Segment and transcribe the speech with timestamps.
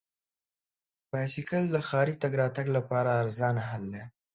[1.11, 4.03] بایسکل د ښاري تګ راتګ لپاره ارزانه حل دی.